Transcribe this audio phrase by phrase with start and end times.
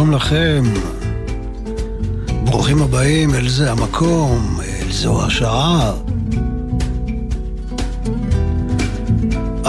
[0.00, 0.64] שלום לכם.
[2.44, 5.92] ברוכים הבאים אל זה המקום, אל זו השעה.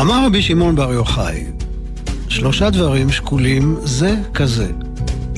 [0.01, 1.45] אמר רבי שמעון בר יוחאי,
[2.29, 4.71] שלושה דברים שקולים זה כזה,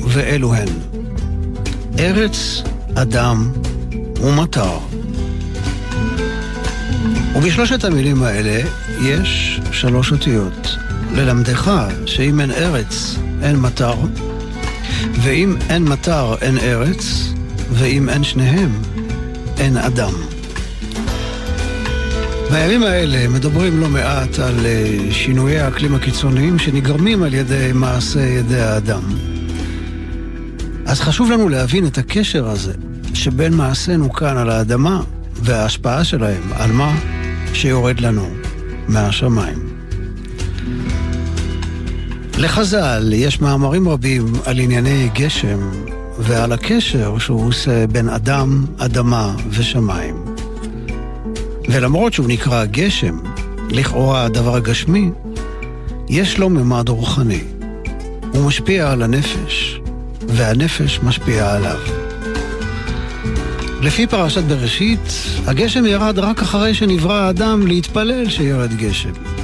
[0.07, 0.67] ואלו הן
[1.99, 2.63] ארץ,
[2.95, 3.51] אדם
[4.21, 4.77] ומטר.
[7.35, 8.69] ובשלושת המילים האלה
[9.01, 10.75] יש שלוש אותיות.
[11.11, 11.71] ללמדך
[12.05, 13.95] שאם אין ארץ, אין מטר,
[15.23, 17.33] ואם אין מטר, אין ארץ,
[17.71, 18.81] ואם אין שניהם,
[19.57, 20.13] אין אדם.
[22.51, 28.59] בימים האלה מדברים לא מעט על אה, שינויי האקלים הקיצוניים שנגרמים על ידי מעשה ידי
[28.59, 29.01] האדם.
[30.85, 32.73] אז חשוב לנו להבין את הקשר הזה
[33.13, 35.01] שבין מעשינו כאן על האדמה
[35.35, 36.95] וההשפעה שלהם על מה
[37.53, 38.29] שיורד לנו
[38.87, 39.62] מהשמיים.
[42.37, 45.59] לחז"ל יש מאמרים רבים על ענייני גשם
[46.19, 50.25] ועל הקשר שהוא עושה בין אדם, אדמה ושמיים.
[51.69, 53.17] ולמרות שהוא נקרא גשם,
[53.69, 55.09] לכאורה הדבר הגשמי,
[56.09, 57.43] יש לו ממד רוחני.
[58.33, 59.79] הוא משפיע על הנפש,
[60.27, 61.79] והנפש משפיעה עליו.
[63.81, 65.13] לפי פרשת בראשית,
[65.45, 69.42] הגשם ירד רק אחרי שנברא האדם להתפלל שירד גשם.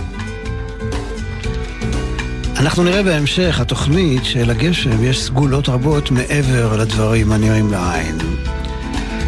[2.59, 8.17] אנחנו נראה בהמשך התוכנית שלגשם יש סגולות רבות מעבר לדברים הנראים לעין.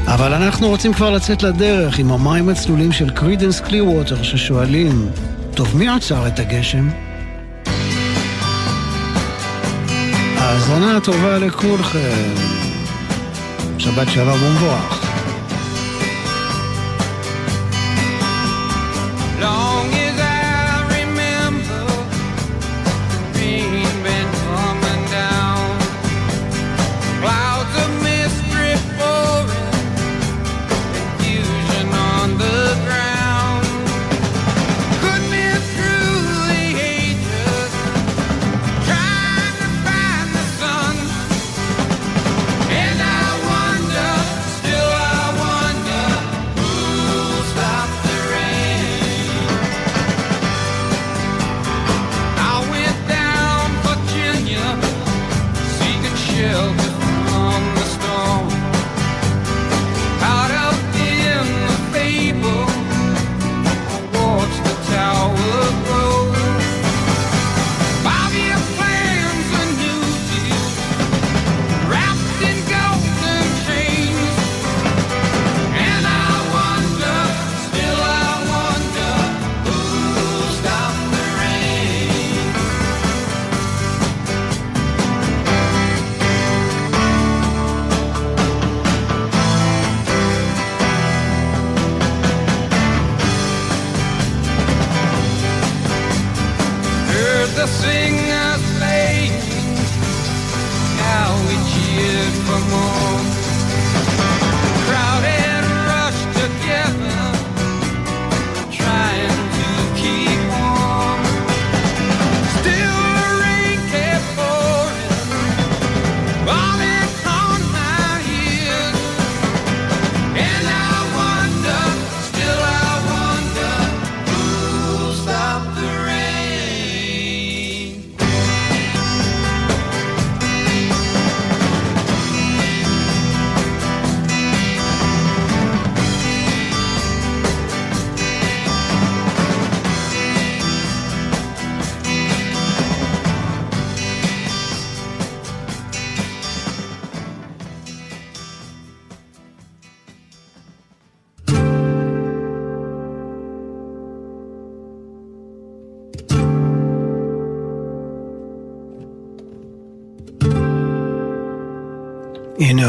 [0.06, 5.10] אבל אנחנו רוצים כבר לצאת לדרך עם המים הצלולים של קרידנס קלירווטר ששואלים,
[5.54, 6.90] טוב, מי עצר את הגשם?
[10.38, 12.34] האזנה טובה לכולכם.
[13.78, 15.01] שבת שלום ומבורך.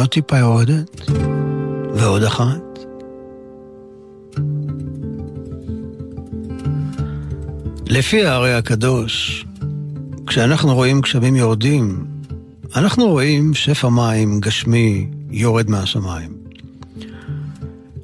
[0.02, 1.00] הנה עוד טיפה יורדת,
[1.94, 2.78] ועוד אחת.
[7.86, 9.44] לפי הארי הקדוש,
[10.26, 12.04] כשאנחנו רואים גשמים יורדים,
[12.76, 16.32] אנחנו רואים שפע מים גשמי יורד מהשמיים.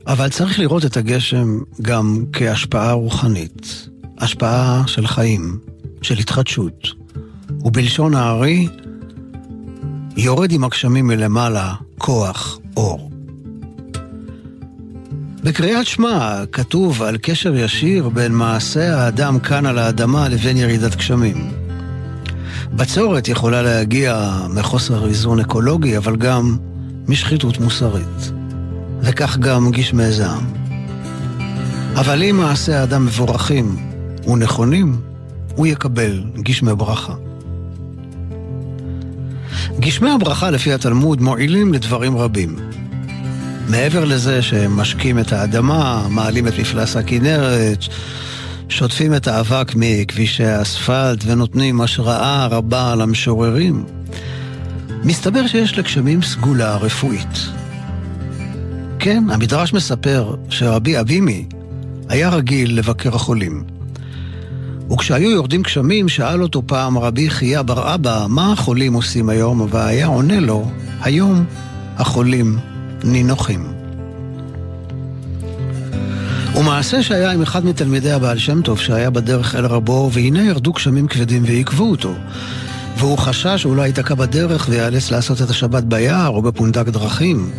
[0.06, 5.58] אבל צריך לראות את הגשם גם כהשפעה רוחנית, השפעה של חיים,
[6.02, 6.88] של התחדשות.
[7.60, 8.68] ובלשון הארי,
[10.16, 11.74] יורד עם הגשמים מלמעלה
[12.08, 13.10] כוח אור.
[15.44, 21.50] בקריאת שמע כתוב על קשר ישיר בין מעשה האדם כאן על האדמה לבין ירידת גשמים.
[22.72, 26.56] בצורת יכולה להגיע מחוסר איזון אקולוגי, אבל גם
[27.08, 28.32] משחיתות מוסרית.
[29.00, 30.46] וכך גם גשמי זעם.
[31.94, 33.76] אבל אם מעשי האדם מבורכים
[34.26, 34.96] ונכונים,
[35.56, 37.14] הוא יקבל גשמי ברכה.
[39.80, 42.56] גשמי הברכה לפי התלמוד מועילים לדברים רבים.
[43.68, 47.84] מעבר לזה שהם משקים את האדמה, מעלים את מפלס הכנרת,
[48.68, 53.84] שוטפים את האבק מכבישי האספלט ונותנים השראה רבה למשוררים,
[55.04, 57.38] מסתבר שיש לגשמים סגולה רפואית.
[58.98, 61.44] כן, המדרש מספר שרבי אבימי
[62.08, 63.77] היה רגיל לבקר החולים.
[64.90, 69.66] וכשהיו יורדים גשמים, שאל אותו פעם רבי חייא בר אבא, מה החולים עושים היום?
[69.70, 70.70] והיה עונה לו,
[71.00, 71.44] היום
[71.96, 72.58] החולים
[73.04, 73.66] נינוחים.
[76.54, 81.06] ומעשה שהיה עם אחד מתלמידי הבעל שם טוב שהיה בדרך אל רבו, והנה ירדו גשמים
[81.06, 82.14] כבדים ועיכבו אותו.
[82.96, 87.50] והוא חשש שאולי ייתקע בדרך ויאלץ לעשות את השבת ביער או בפונדק דרכים.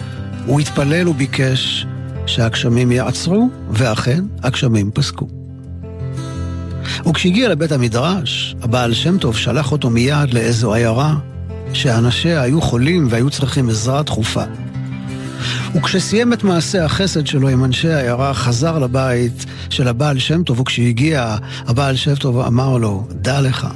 [0.46, 1.86] הוא התפלל וביקש
[2.26, 5.39] שהגשמים יעצרו, ואכן הגשמים פסקו.
[7.06, 11.16] וכשהגיע לבית המדרש, הבעל שם טוב שלח אותו מיד לאיזו עיירה,
[11.74, 14.44] שאנשיה היו חולים והיו צריכים עזרה דחופה.
[15.76, 21.36] וכשסיים את מעשה החסד שלו עם אנשי העיירה, חזר לבית של הבעל שם טוב, וכשהגיע,
[21.68, 23.68] הבעל שם טוב אמר לו, דע לך,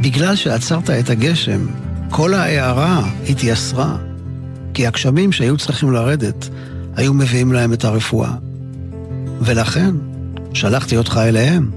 [0.00, 1.66] בגלל שעצרת את הגשם,
[2.10, 3.96] כל העיירה התייסרה,
[4.74, 6.48] כי הגשמים שהיו צריכים לרדת,
[6.96, 8.32] היו מביאים להם את הרפואה.
[9.40, 9.94] ולכן,
[10.54, 11.70] שלחתי אותך אליהם,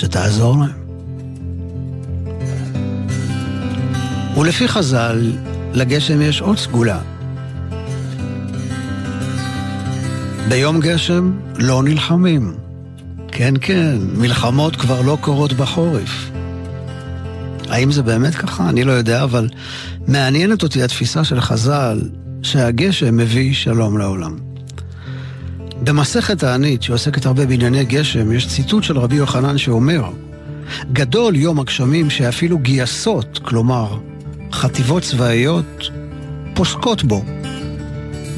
[0.00, 0.80] שתעזור להם.
[4.36, 5.32] ולפי חז"ל,
[5.72, 7.00] לגשם יש עוד סגולה.
[10.48, 12.54] ביום גשם לא נלחמים.
[13.28, 16.30] כן, כן, מלחמות כבר לא קורות בחורף.
[17.68, 18.68] האם זה באמת ככה?
[18.68, 19.48] אני לא יודע, אבל
[20.08, 22.00] מעניינת אותי התפיסה של חז"ל
[22.42, 24.49] שהגשם מביא שלום לעולם.
[25.84, 30.04] במסכת הענית, שעוסקת הרבה בענייני גשם, יש ציטוט של רבי יוחנן שאומר,
[30.92, 33.98] גדול יום הגשמים שאפילו גייסות, כלומר,
[34.52, 35.90] חטיבות צבאיות,
[36.54, 37.24] פוסקות בו.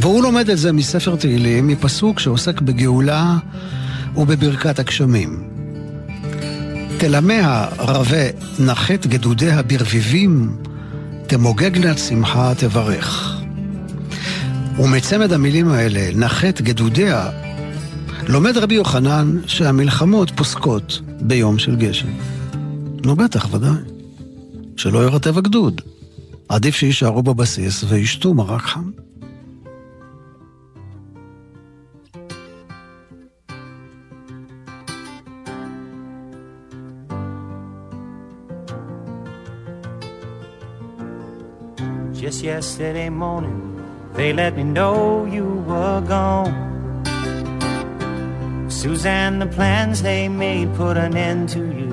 [0.00, 3.36] והוא לומד את זה מספר תהילים, מפסוק שעוסק בגאולה
[4.16, 5.42] ובברכת הגשמים.
[6.98, 8.26] תלמיה רבה
[8.58, 10.56] נחת גדודיה ברביבים,
[11.26, 13.31] תמוגגנה שמחה תברך.
[14.78, 17.30] ומצמד המילים האלה, נחת גדודיה,
[18.28, 22.08] לומד רבי יוחנן שהמלחמות פוסקות ביום של גשם.
[23.04, 23.70] נו בטח, ודאי.
[24.76, 25.80] שלא ירטב הגדוד.
[26.48, 28.90] עדיף שיישארו בבסיס וישתו מרק חם.
[42.22, 43.71] Just yesterday morning,
[44.14, 46.70] they let me know you were gone.
[48.70, 51.92] Suzanne, the plans they made put an end to you.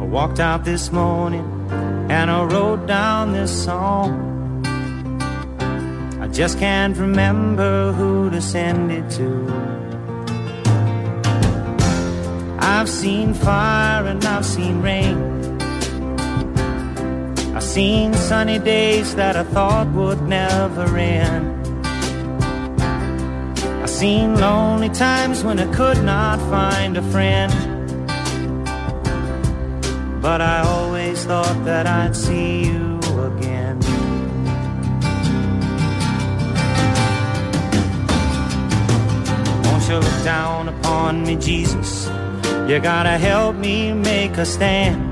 [0.00, 1.46] I walked out this morning
[2.10, 4.30] and I wrote down this song.
[6.20, 9.72] I just can't remember who to send it to.
[12.58, 15.31] I've seen fire and I've seen rain.
[17.72, 21.66] Seen sunny days that I thought would never end.
[23.82, 27.50] I've seen lonely times when I could not find a friend.
[30.20, 32.98] But I always thought that I'd see you
[33.30, 33.80] again.
[39.64, 42.06] Won't you look down upon me, Jesus?
[42.68, 45.11] You gotta help me make a stand.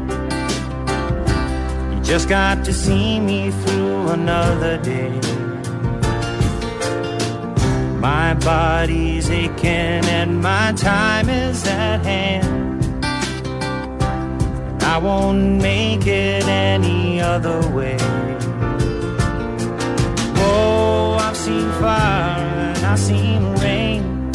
[2.11, 5.13] Just got to see me through another day.
[8.01, 12.85] My body's aching and my time is at hand.
[14.83, 17.97] I won't make it any other way.
[20.49, 24.33] Oh, I've seen fire and I've seen rain.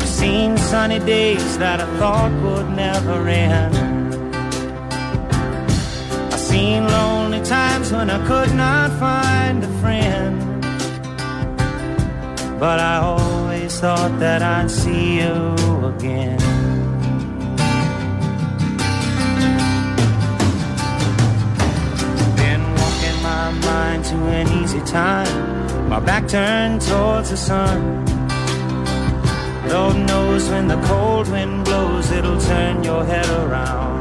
[0.00, 3.77] I've seen sunny days that I thought would never end.
[6.58, 10.34] Seen lonely times when I could not find a friend.
[12.62, 15.38] But I always thought that I'd see you
[15.92, 16.40] again.
[22.40, 25.34] Been walking my mind to an easy time,
[25.92, 27.78] my back turned towards the sun.
[29.72, 34.00] Lord knows when the cold wind blows, it'll turn your head around.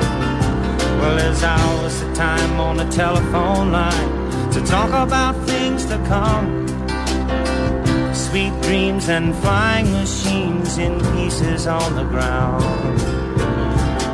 [1.00, 6.48] Well, there's hours of time on the telephone line to talk about things to come.
[8.12, 12.64] Sweet dreams and flying machines in pieces on the ground.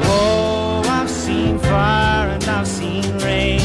[0.03, 3.62] Oh, I've seen fire and I've seen rain.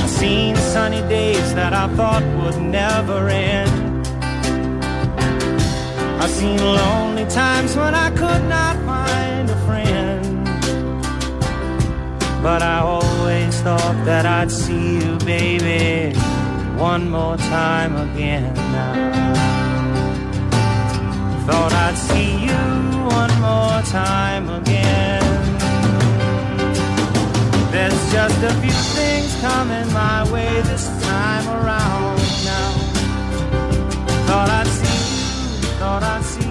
[0.00, 4.06] I've seen sunny days that I thought would never end.
[6.22, 9.71] I've seen lonely times when I could not find a friend.
[12.42, 16.18] But I always thought that I'd see you, baby,
[16.76, 19.32] one more time again now.
[21.46, 22.62] Thought I'd see you
[23.20, 25.22] one more time again.
[27.70, 32.72] There's just a few things coming my way this time around now.
[34.26, 36.50] Thought I'd see you, thought I'd see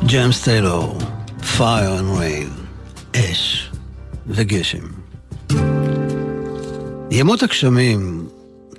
[0.00, 0.08] you.
[0.08, 0.94] James Taylor,
[1.42, 2.61] Fire and Rain.
[4.26, 4.86] וגשם.
[7.10, 8.28] ימות הגשמים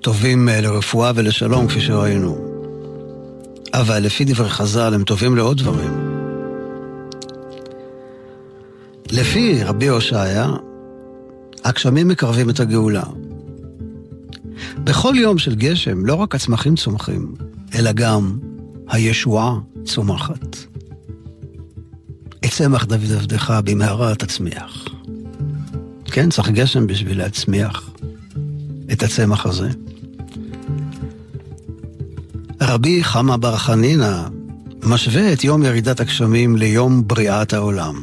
[0.01, 2.37] טובים אה, לרפואה ולשלום, כפי שראינו.
[3.73, 5.93] אבל לפי דברי חז"ל הם טובים לעוד דברים.
[9.11, 10.49] לפי רבי הושעיה,
[11.63, 13.03] הגשמים מקרבים את הגאולה.
[14.77, 17.33] בכל יום של גשם לא רק הצמחים צומחים,
[17.75, 18.39] אלא גם
[18.87, 20.57] הישועה צומחת.
[22.53, 24.92] צמח דוד עבדך במהרה תצמיח.
[26.13, 27.89] כן, צריך גשם בשביל להצמיח
[28.91, 29.69] את הצמח הזה.
[32.61, 34.21] רבי חמא בר חנינא
[34.83, 37.95] משווה את יום ירידת הגשמים ליום בריאת העולם.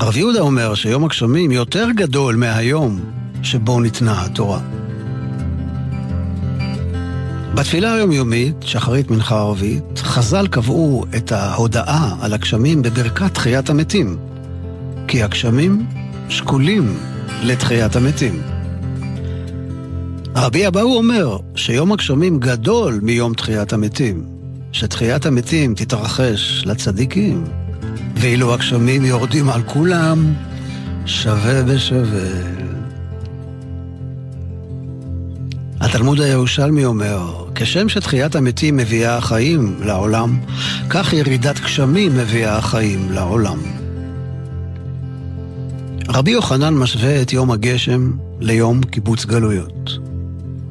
[0.00, 3.00] רב יהודה אומר שיום הגשמים יותר גדול מהיום
[3.42, 4.60] שבו ניתנה התורה.
[7.54, 14.31] בתפילה היומיומית, שחרית מנחה ערבית, חז"ל קבעו את ההודעה על הגשמים בברכת תחיית המתים,
[15.12, 15.86] כי הגשמים
[16.28, 16.96] שקולים
[17.42, 18.42] לתחיית המתים.
[20.36, 24.24] רבי אבאו אומר שיום הגשמים גדול מיום תחיית המתים,
[24.72, 27.44] שתחיית המתים תתרחש לצדיקים,
[28.16, 30.34] ואילו הגשמים יורדים על כולם,
[31.06, 32.28] שווה בשווה.
[35.80, 40.38] התלמוד הירושלמי אומר, כשם שתחיית המתים מביאה חיים לעולם,
[40.90, 43.71] כך ירידת גשמים מביאה חיים לעולם.
[46.14, 49.90] רבי יוחנן משווה את יום הגשם ליום קיבוץ גלויות.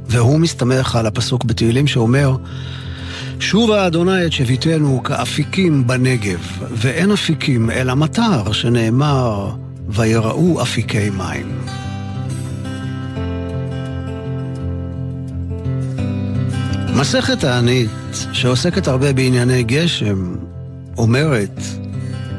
[0.07, 2.35] והוא מסתמך על הפסוק בתהילים שאומר,
[3.39, 9.51] שובה אדוני את שביתנו כאפיקים בנגב, ואין אפיקים אלא מטר, שנאמר,
[9.89, 11.61] ויראו אפיקי מים.
[16.95, 17.89] מסכת הענית,
[18.31, 20.35] שעוסקת הרבה בענייני גשם,
[20.97, 21.61] אומרת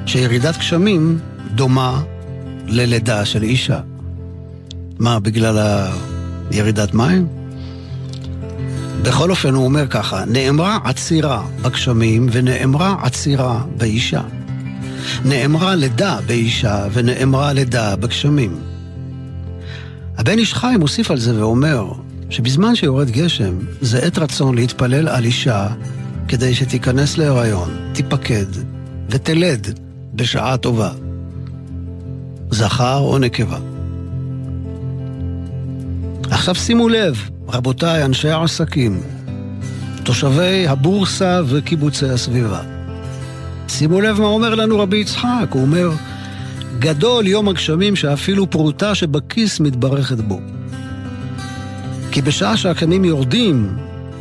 [0.06, 1.18] שירידת גשמים
[1.54, 2.02] דומה
[2.72, 3.80] ללידה של אישה.
[4.98, 5.86] מה, בגלל
[6.50, 7.26] הירידת מים?
[9.02, 14.22] בכל אופן הוא אומר ככה, נאמרה עצירה בגשמים ונאמרה עצירה באישה.
[15.24, 18.60] נאמרה לידה באישה ונאמרה לידה בגשמים.
[20.18, 21.92] הבן איש חי מוסיף על זה ואומר
[22.30, 25.68] שבזמן שיורד גשם זה עת רצון להתפלל על אישה
[26.28, 28.46] כדי שתיכנס להיריון, תיפקד
[29.08, 29.78] ותלד
[30.14, 30.92] בשעה טובה.
[32.52, 33.58] זכר או נקבה.
[36.30, 39.00] עכשיו שימו לב, רבותיי, אנשי העסקים,
[40.04, 42.60] תושבי הבורסה וקיבוצי הסביבה.
[43.68, 45.90] שימו לב מה אומר לנו רבי יצחק, הוא אומר,
[46.78, 50.40] גדול יום הגשמים שאפילו פרוטה שבכיס מתברכת בו.
[52.10, 53.76] כי בשעה שהגשמים יורדים,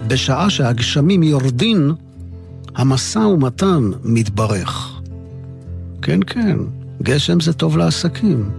[0.08, 1.96] בשעה שהגשמים יורדים,
[2.76, 5.02] המשא ומתן מתברך.
[6.02, 6.58] כן, כן,
[7.02, 8.50] גשם זה טוב לעסקים.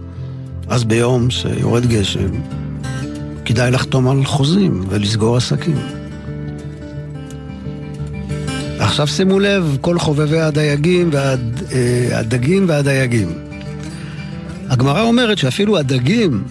[0.67, 2.29] אז ביום שיורד גשם,
[3.45, 5.77] כדאי לחתום על חוזים ולסגור עסקים.
[8.79, 13.33] עכשיו שימו לב, כל חובבי הדייגים והדגים והדייגים.
[14.69, 16.43] הגמרא אומרת שאפילו הדגים,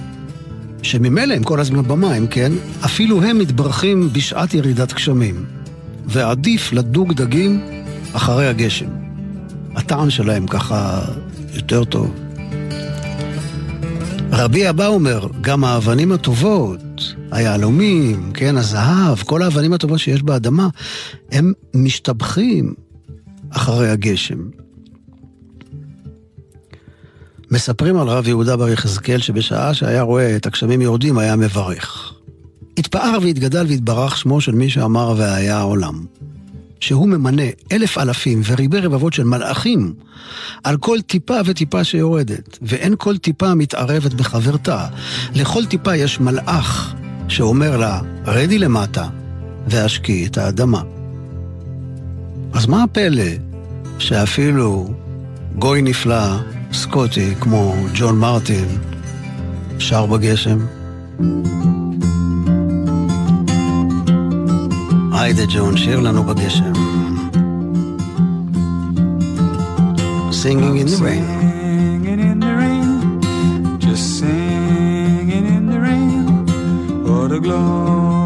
[0.83, 2.53] שממילא הם כל הזמן במים, כן?
[2.85, 5.45] אפילו הם מתברכים בשעת ירידת גשמים.
[6.07, 7.61] ועדיף לדוג דגים
[8.13, 8.87] אחרי הגשם.
[9.77, 11.05] הטעם שלהם ככה
[11.55, 12.15] יותר טוב.
[14.33, 20.69] רבי אבא אומר, גם האבנים הטובות, היהלומים, כן, הזהב, כל האבנים הטובות שיש באדמה,
[21.33, 22.75] הם משתבחים
[23.51, 24.39] אחרי הגשם.
[27.51, 32.13] מספרים על רב יהודה בר יחזקאל שבשעה שהיה רואה את הגשמים יורדים היה מברך.
[32.79, 36.05] התפאר והתגדל והתברך שמו של מי שאמר והיה העולם.
[36.83, 39.95] שהוא ממנה אלף אלפים וריבי רבבות של מלאכים
[40.65, 44.87] על כל טיפה וטיפה שיורדת, ואין כל טיפה מתערבת בחברתה.
[45.35, 46.95] לכל טיפה יש מלאך
[47.29, 49.09] שאומר לה, רדי למטה
[49.67, 50.83] והשקי את האדמה.
[52.53, 53.33] אז מה הפלא
[53.99, 54.95] שאפילו
[55.59, 56.37] גוי נפלא,
[56.73, 58.79] סקוטי, כמו ג'ון מרטין,
[59.79, 60.59] שר בגשם?
[65.14, 66.74] היידה ג'ון, שיר לנו בגשם.
[70.44, 71.24] Singing in the rain.
[72.06, 72.90] Singing in the rain,
[73.86, 76.24] just singing in the rain.
[77.08, 78.21] What a glorious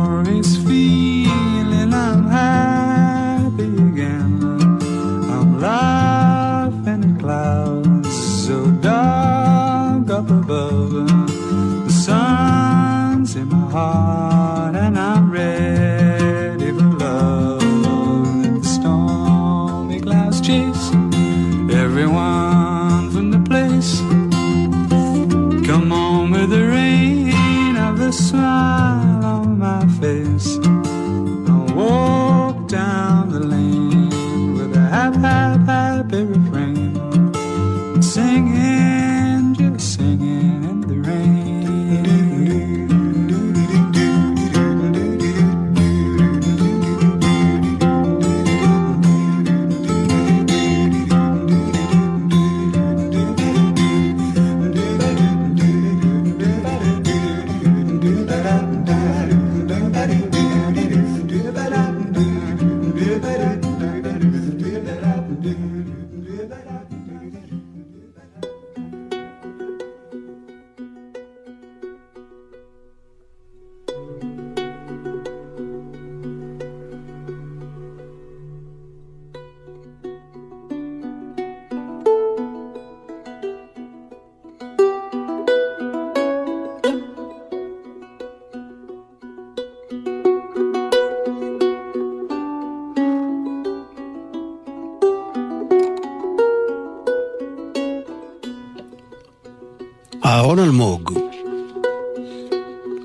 [100.26, 101.18] אהרון אלמוג,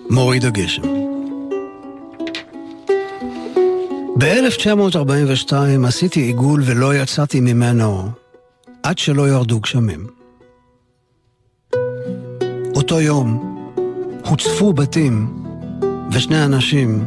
[0.09, 0.81] מוריד הגשם.
[4.17, 5.53] ב-1942
[5.87, 8.09] עשיתי עיגול ולא יצאתי ממנו
[8.83, 10.07] עד שלא ירדו גשמים.
[12.75, 13.57] אותו יום
[14.25, 15.43] הוצפו בתים
[16.11, 17.05] ושני אנשים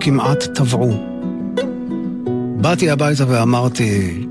[0.00, 0.92] כמעט טבעו.
[2.60, 4.24] באתי הביתה ואמרתי,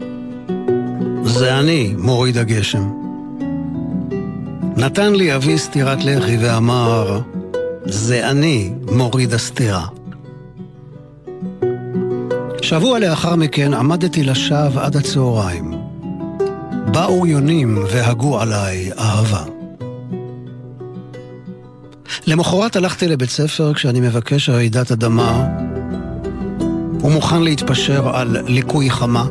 [1.23, 3.06] זה אני, מוריד הגשם.
[4.77, 7.19] נתן לי אבי סטירת לחי ואמר,
[7.85, 9.85] זה אני מוריד הסטירה.
[12.61, 15.73] שבוע לאחר מכן עמדתי לשווא עד הצהריים.
[16.91, 19.43] באו יונים והגו עליי אהבה.
[22.27, 25.47] למחרת הלכתי לבית ספר כשאני מבקש רעידת אדמה
[27.01, 29.25] ומוכן להתפשר על ליקוי חמה.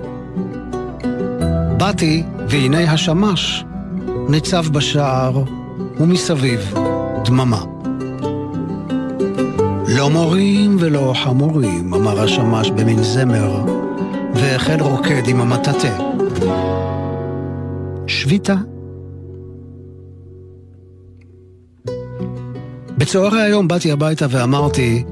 [1.78, 3.64] באתי והנה השמש
[4.28, 5.42] ניצב בשער
[6.00, 6.74] ומסביב
[7.24, 7.64] דממה.
[9.96, 13.64] לא מורים ולא חמורים, אמר השמש במין זמר,
[14.34, 15.98] והחל רוקד עם המטאטה.
[18.06, 18.54] שביתה.
[22.98, 25.04] בצהרי היום באתי הביתה ואמרתי,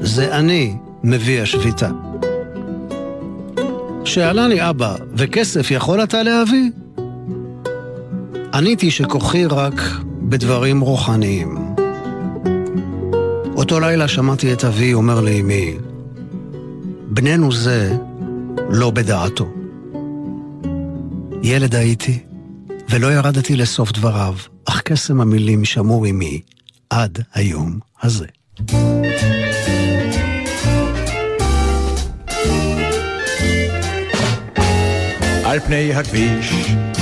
[0.00, 1.90] זה אני מביא השביתה.
[4.04, 6.70] שאלה לי אבא, וכסף יכול אתה להביא?
[8.54, 9.74] עניתי שכוחי רק
[10.22, 11.74] בדברים רוחניים.
[13.56, 15.76] אותו לילה שמעתי את אבי אומר לאמי,
[17.08, 17.96] בננו זה
[18.70, 19.48] לא בדעתו.
[21.42, 22.18] ילד הייתי,
[22.90, 24.34] ולא ירדתי לסוף דבריו,
[24.64, 26.40] אך קסם המילים שמור עמי
[26.90, 28.26] עד היום הזה.
[35.44, 36.52] על פני הכביש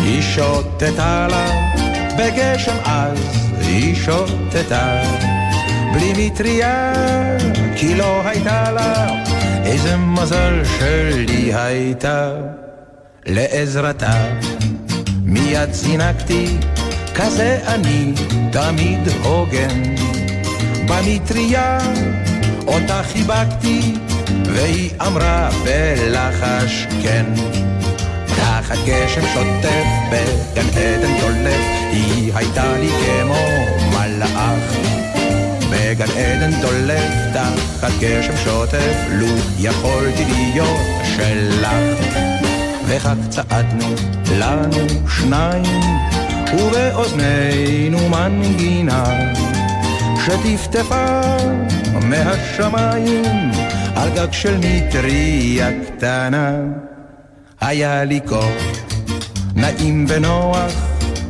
[0.07, 1.47] היא שוטטה לה,
[2.19, 3.19] בגשם עז
[3.61, 5.03] היא שוטטה.
[5.95, 6.93] בלי מטריה,
[7.77, 9.09] כי לא הייתה לה,
[9.65, 12.31] איזה מזל שלי הייתה.
[13.27, 14.25] לעזרתה.
[15.23, 16.57] מיד זינקתי,
[17.15, 18.13] כזה אני
[18.53, 19.83] תמיד הוגן.
[20.89, 21.79] במטריה
[22.67, 23.95] אותה חיבקתי,
[24.45, 27.25] והיא אמרה בלחש כן.
[28.69, 33.47] תחת גשם שוטף בגן עדן דולף, היא הייתה לי כמו
[33.91, 34.77] מלאך.
[35.71, 39.27] בגן עדן דולף תחת גשם שוטף, לו
[39.59, 40.81] יכולתי להיות
[41.17, 41.69] שלך.
[42.87, 43.95] וכך צעדנו
[44.39, 45.81] לנו שניים,
[46.55, 49.05] ובאוזנינו מנגינה
[50.25, 51.21] שטפטפה
[52.03, 53.51] מהשמיים
[53.97, 56.86] על גג של מטריה קטנה.
[57.61, 58.63] היה לי כוח
[59.55, 60.73] נעים ונוח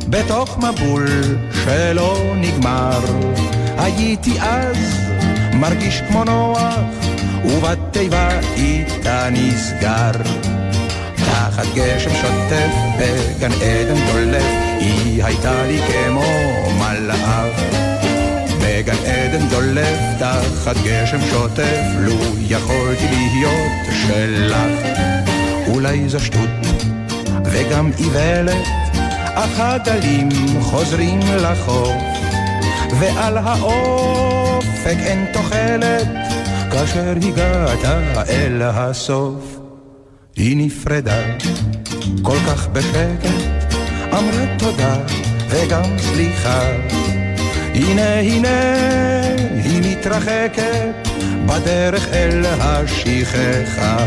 [0.09, 1.07] בתוך מבול
[1.63, 2.99] שלא נגמר.
[3.77, 4.77] הייתי אז
[5.53, 6.75] מרגיש כמו נוח,
[7.45, 10.11] ובתיבה איתה נסגר.
[11.15, 14.43] תחת גשם שוטף בגן עדן דולף,
[14.79, 16.23] היא הייתה לי כמו
[16.79, 17.61] מלאך.
[18.61, 24.57] בגן עדן דולף תחת גשם שוטף, לו יכולתי להיות שלך.
[25.67, 26.49] אולי זו שטות
[27.45, 28.67] וגם איוולת,
[29.35, 30.29] אך הגלים
[30.61, 32.03] חוזרים לחוף,
[32.99, 36.07] ועל האופק אין תוחלת,
[36.71, 37.85] כאשר הגעת
[38.29, 39.59] אל הסוף.
[40.35, 41.21] היא נפרדה
[42.21, 43.75] כל כך בשקט,
[44.13, 44.95] אמרה תודה
[45.49, 46.61] וגם סליחה.
[47.73, 48.59] הנה הנה
[49.63, 51.07] היא מתרחקת
[51.45, 53.97] בדרך אל השכחה.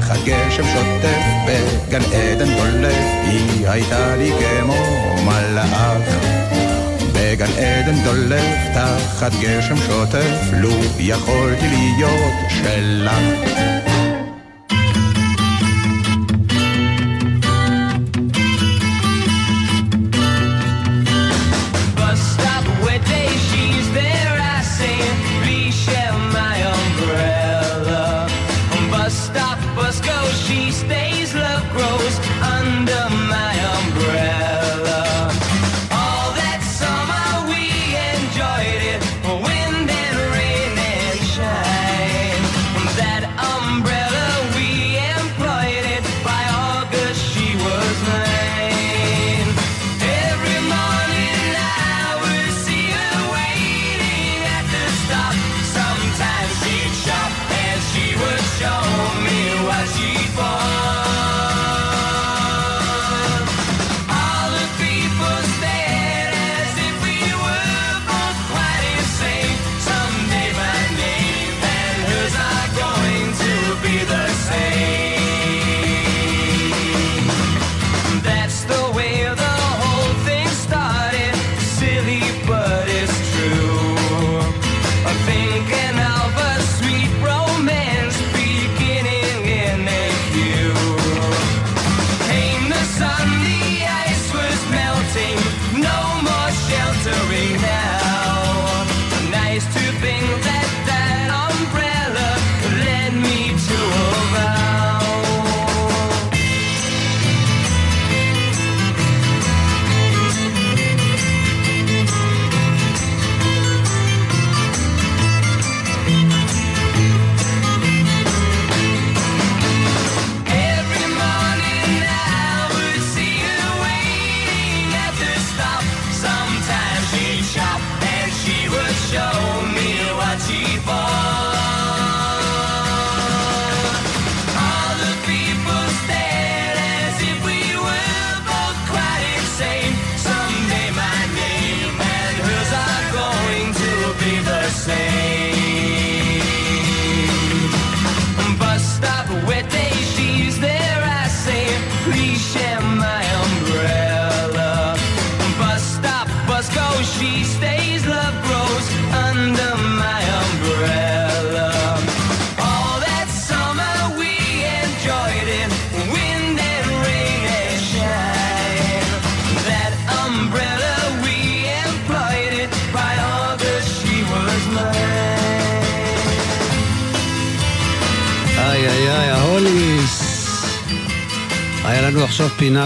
[0.00, 4.74] תחת גשם שוטף בגן עדן דולף, היא הייתה לי כמו
[5.24, 6.02] מלאך.
[7.12, 13.93] בגן עדן דולף תחת גשם שוטף, לו יכולתי להיות שלך.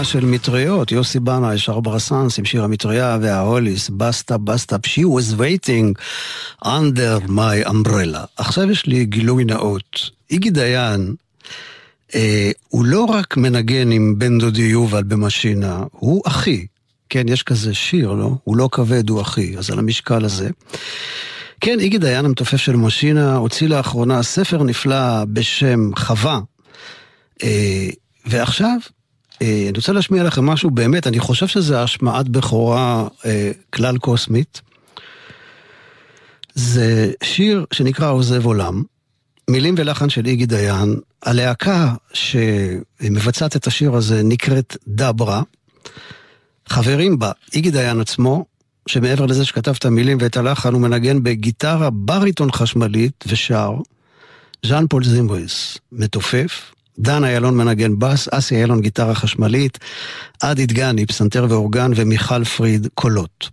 [0.09, 6.01] של מטריות, יוסי בנה, ישר ברסאנס עם שיר המטריה וההוליס, בסטה בסטה, she was waiting
[6.65, 8.25] under my umbrella.
[8.37, 10.09] עכשיו יש לי גילוי נאות.
[10.31, 11.15] איגי דיין
[12.15, 16.65] אה, הוא לא רק מנגן עם בן דודי יובל במשינה, הוא אחי.
[17.09, 18.31] כן, יש כזה שיר, לא?
[18.43, 19.57] הוא לא כבד, הוא אחי.
[19.57, 20.49] אז על המשקל הזה.
[21.61, 26.39] כן, איגי דיין המתופף של משינה הוציא לאחרונה ספר נפלא בשם חווה.
[27.43, 27.89] אה,
[28.25, 28.77] ועכשיו,
[29.41, 34.61] אני רוצה להשמיע לכם משהו באמת, אני חושב שזה השמעת בכורה אה, כלל קוסמית.
[36.53, 38.83] זה שיר שנקרא עוזב עולם,
[39.49, 40.95] מילים ולחן של איגי דיין.
[41.23, 45.41] הלהקה שמבצעת את השיר הזה נקראת דברה.
[46.69, 48.45] חברים בה איגי דיין עצמו,
[48.87, 53.71] שמעבר לזה שכתב את המילים ואת הלחן, הוא מנגן בגיטרה בריטון חשמלית ושר.
[54.65, 59.77] ז'אן פול זימבריס, מתופף, דן איילון מנגן בס, אסי איילון גיטרה חשמלית,
[60.41, 63.49] עדי דגני, פסנתר ואורגן, ומיכל פריד, קולות.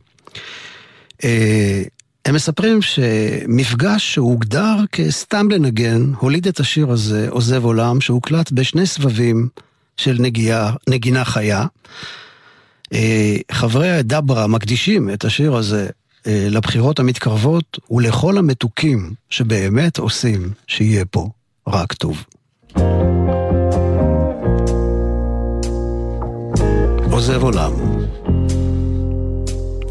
[1.24, 1.82] אה,
[2.26, 9.48] הם מספרים שמפגש שהוגדר כסתם לנגן, הוליד את השיר הזה, עוזב עולם, שהוקלט בשני סבבים
[9.96, 11.66] של נגיעה, נגינה חיה.
[12.92, 15.88] אה, חברי הדברה מקדישים את השיר הזה
[16.26, 21.28] אה, לבחירות המתקרבות ולכל המתוקים שבאמת עושים שיהיה פה
[21.66, 22.24] רק טוב.
[27.10, 27.72] עוזב עולם,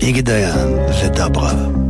[0.02, 1.85] איגי דיין ודברה.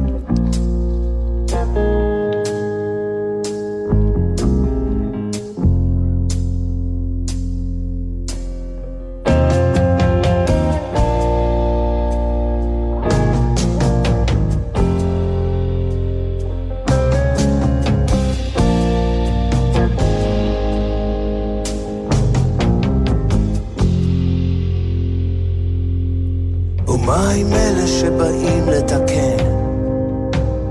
[27.25, 29.45] ומה עם אלה שבאים לתקן,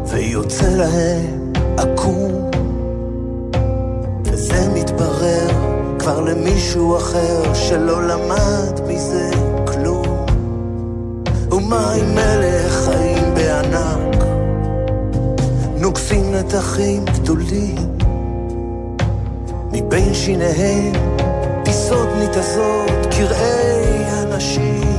[0.07, 2.51] ויוצא להם עקום,
[4.25, 5.49] וזה מתברר
[5.99, 9.31] כבר למישהו אחר שלא למד מזה
[9.67, 10.27] כלום.
[11.51, 14.25] ומה עם אלה חיים בענק,
[15.81, 17.77] נוגסים נתחים גדולים,
[19.73, 20.93] מבין שיניהם
[21.65, 24.94] פיסות ניתזות, קרעי אנשים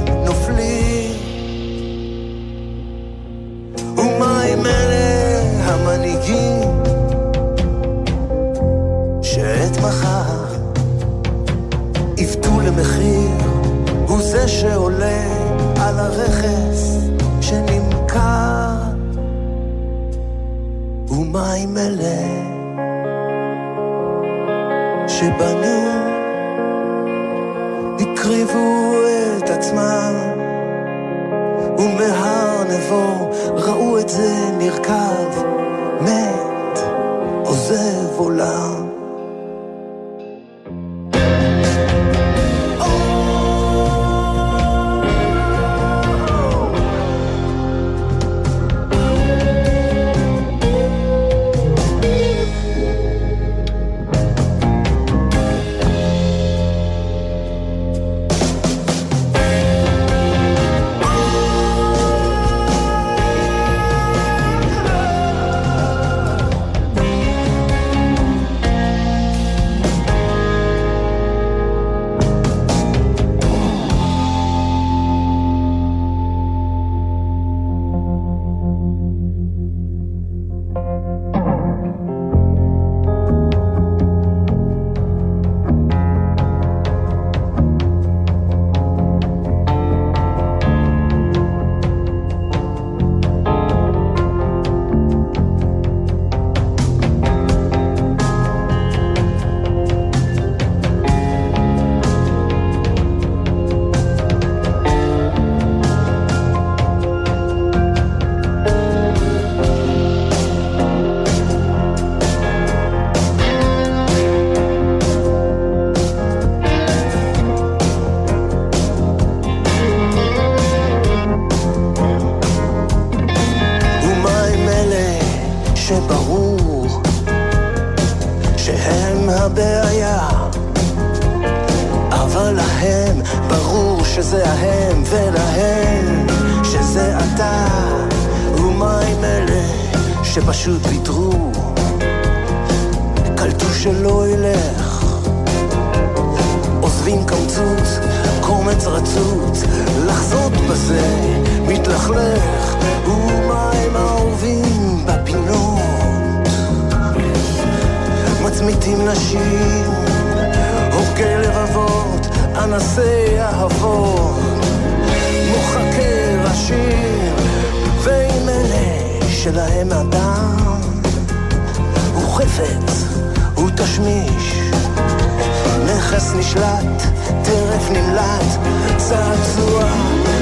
[179.09, 179.83] צעצוע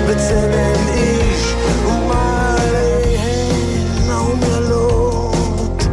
[0.10, 1.54] בצלם איש,
[1.86, 3.21] ומעליהם
[4.10, 5.84] האומללות,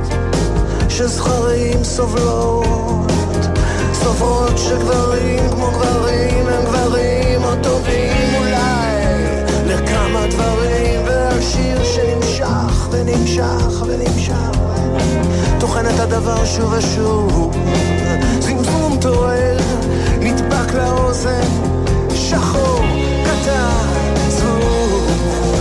[0.88, 3.06] שזכרים סובלות.
[3.92, 9.24] סופרות שגברים כמו גברים הם גברים או טובים אולי
[9.66, 14.58] לכמה דברים ועל שיר שנמשך ונמשך ונמשך
[15.60, 17.56] טוחן את הדבר שוב ושוב
[18.40, 19.56] זמזום טועל
[20.20, 21.48] נדבק לאוזן
[22.29, 22.79] שחור
[23.25, 25.58] קטן זבוב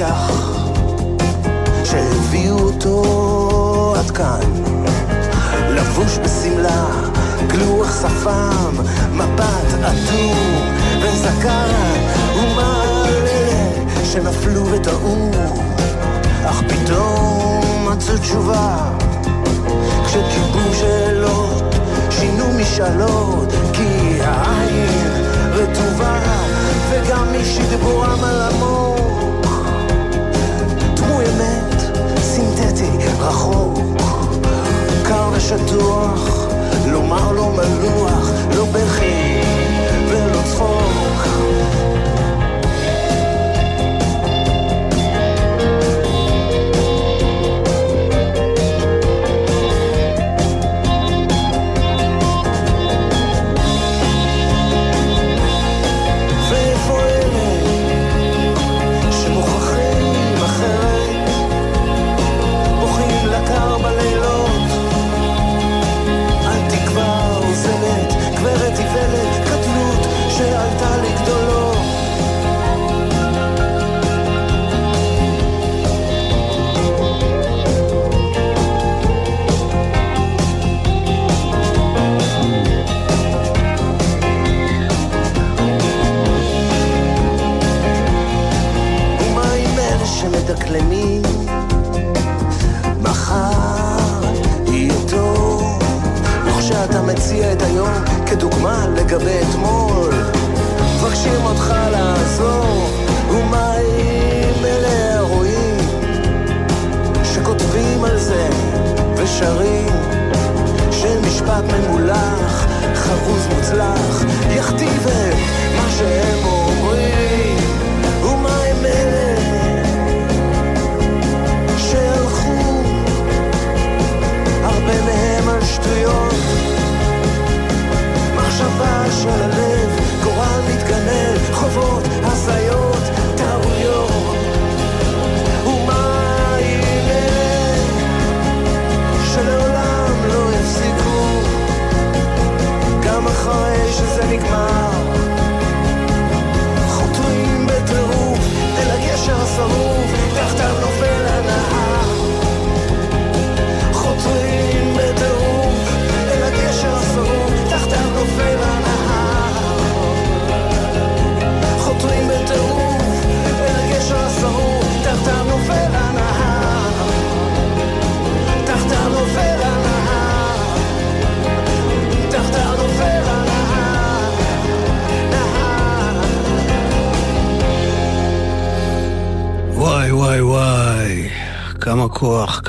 [0.00, 0.30] משיח
[1.84, 4.40] שהביאו אותו עד כאן.
[5.68, 6.86] לבוש בשמלה,
[7.46, 8.74] גלוח שפם,
[9.12, 10.68] מבט אטום
[11.02, 11.68] וזקן,
[12.34, 15.30] ומה על אלה שנפלו וטעו,
[16.44, 18.76] אך פתאום מצאו תשובה,
[20.06, 21.74] כשקיבלו שאלות,
[22.10, 25.12] שינו משאלות, כי העין
[25.52, 26.18] רטובה,
[26.90, 28.99] וגם מי שדיבורם על עמוק,
[33.20, 33.78] רחוק.
[35.08, 36.46] קר ושטוח,
[36.92, 39.40] לומר לו מלוח, לא בכי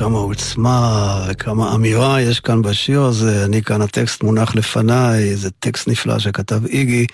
[0.02, 3.46] כמה עוצמה וכמה אמירה יש כאן בשיר הזה.
[3.46, 7.08] אני כאן, הטקסט מונח לפניי, זה טקסט נפלא שכתב איגי,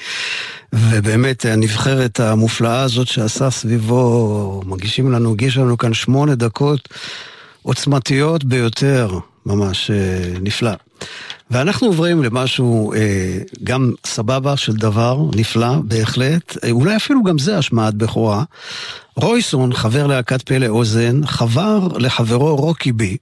[0.73, 6.89] ובאמת הנבחרת המופלאה הזאת שעשה סביבו, מגישים לנו, הגיש לנו כאן שמונה דקות
[7.61, 10.71] עוצמתיות ביותר, ממש אה, נפלא.
[11.51, 16.57] ואנחנו עוברים למשהו אה, גם סבבה של דבר, נפלא, בהחלט.
[16.63, 18.43] אה, אולי אפילו גם זה השמעת בכורה.
[19.15, 23.17] רויסון, חבר להקת פלא אוזן, חבר לחברו רוקי בי,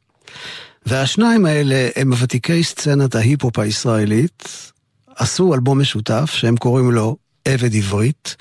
[0.85, 4.71] והשניים האלה הם ותיקי סצנת ההיפ-הופ הישראלית,
[5.15, 8.35] עשו אלבום משותף שהם קוראים לו עבד עברית.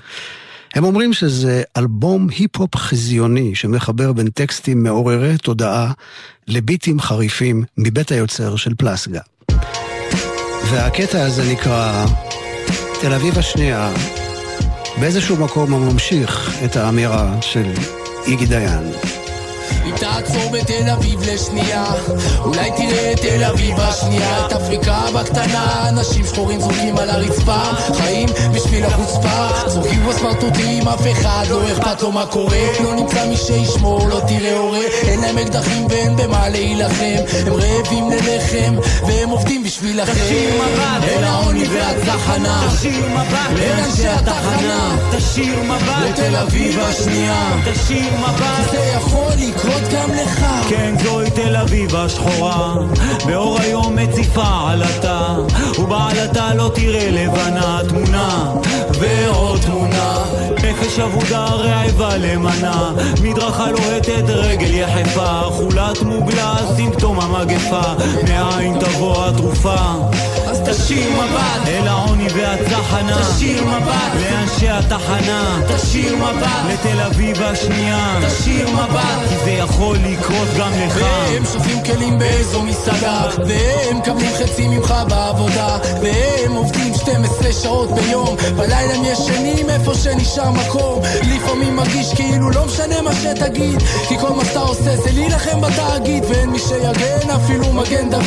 [0.74, 5.92] הם אומרים שזה אלבום היפ-הופ חזיוני שמחבר בין טקסטים מעוררי תודעה
[6.48, 9.20] לביטים חריפים מבית היוצר של פלסגה.
[10.74, 12.04] והקטע הזה נקרא
[13.00, 13.90] תל אביב השנייה,
[15.00, 17.72] באיזשהו מקום הוא ממשיך את האמירה של
[18.26, 18.92] איגי דיין.
[19.86, 21.84] אם תעצור בתל אביב לשנייה
[22.44, 24.46] אולי תראה את תל אביב השנייה.
[24.46, 27.58] את אפריקה בקטנה אנשים שחורים זורקים על הרצפה
[27.94, 29.68] חיים בשביל החוצפה.
[29.68, 32.58] זורקים פה סמרטוטים אף אחד לא אכפת לו מה קורה.
[32.84, 34.78] לא נמצא מי שישמור לא תראה הורה.
[35.02, 37.22] אין להם אקדחים ואין במה להילחם.
[37.46, 38.74] הם רעבים ללחם
[39.06, 40.12] והם עובדים בשבילכם.
[40.12, 41.08] תשאיר מבט.
[41.08, 42.68] אל העוני והצחנה.
[42.78, 43.60] תשאיר מבט.
[43.62, 44.96] אל אנשי התחנה.
[45.16, 46.10] תשאיר מבט.
[46.10, 47.50] לתל אביב השנייה.
[47.72, 48.70] תשאיר מבט.
[48.70, 52.74] זה יכול לקרות גם לך כן, זוהי תל אביב השחורה,
[53.26, 55.36] באור היום מציפה עלתה,
[55.78, 58.52] ובעלתה לא תראה לבנה תמונה,
[59.00, 60.24] ועוד תמונה.
[60.64, 67.82] נפש אבודה רעבה למנה, מדרכה לוהטת רגל יחפה, חולת מוגלה סימפטום המגפה,
[68.28, 69.76] מאין תבוא התרופה.
[70.66, 71.68] תשאיר מבט.
[71.68, 74.12] אל העוני והצחנה, תשאיר מבט.
[74.20, 76.46] לאנשי התחנה, תשאיר מבט.
[76.72, 79.28] לתל אביב השנייה, תשאיר מבט.
[79.28, 80.96] כי זה יכול לקרות גם לך.
[80.96, 83.28] והם שופים כלים באיזו מסעדה.
[83.46, 85.78] והם מקבלים חצי ממך בעבודה.
[86.02, 88.36] והם עובדים 12 שעות ביום.
[88.56, 91.02] בלילה הם ישנים איפה שנשאר מקום.
[91.22, 93.82] לפעמים מרגיש כאילו לא משנה מה שתגיד.
[94.08, 96.24] כי כל מה שאתה עושה זה להילחם בתאגיד.
[96.28, 98.24] ואין מי שיגן אפילו מגן דוד.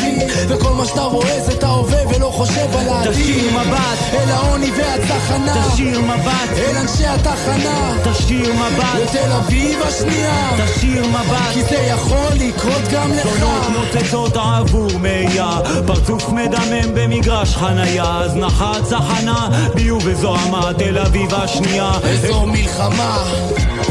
[0.47, 3.11] וכל מה שאתה רואה זה את ההווה ולא חושב על העתיד.
[3.11, 5.67] תשאיר מבט, אל העוני והצחנה.
[5.73, 7.93] תשאיר מבט, אל אנשי התחנה.
[8.03, 10.49] תשאיר מבט, לתל אביב השנייה.
[10.65, 11.53] תשאיר מבט.
[11.53, 13.39] כי זה יכול לקרות גם לך.
[13.39, 21.91] זונות נוצצות עבור מאייה, פרצוף מדמם במגרש חנייה, הזנחה צחנה, ביוב וזוהמה, תל אביב השנייה.
[22.03, 23.23] איזו מלחמה.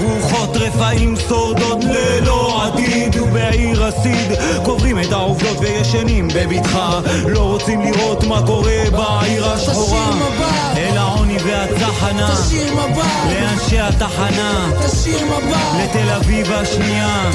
[0.03, 4.33] רוחות רפאים שורדות ללא עתיד, ובעיר הסיד
[4.65, 10.11] קוברים את העובדות וישנים בבטחה, לא רוצים לראות מה קורה בעיר השחורה.
[10.77, 12.35] אל העוני והצחנה,
[13.31, 14.71] לאנשי התחנה,
[15.79, 17.31] לתל אביב השנייה.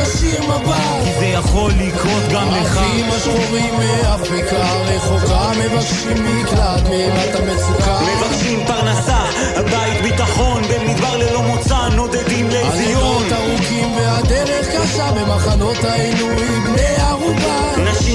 [1.04, 2.78] כי זה יכול לקרות גם לך.
[2.78, 9.22] האחים השחורים מאפריקה רחוקה מבקשים מקלט מאימת המצוקה מבקשים פרנסה,
[9.72, 12.72] בית ביטחון, במדבר ללא מוצא, נודדים לציון.
[12.72, 17.41] הלילות ארוכים והדרך קשה במחנות העינוי בני ערובה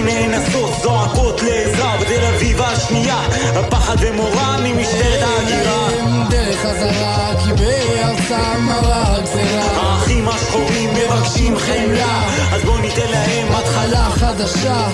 [0.02, 3.20] נאנסות, זועקות לעזרה, בתל אביב השנייה,
[3.54, 5.88] הפחד ומורא ממשטרת ההגירה.
[6.00, 12.22] הם דרך חזרה כי בארצם מרה גזירה האחים השחורים מבקשים חמלה,
[12.52, 13.52] אז בואו ניתן להם.
[13.52, 14.88] התחלה חדשה